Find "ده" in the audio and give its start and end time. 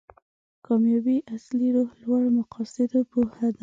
3.53-3.59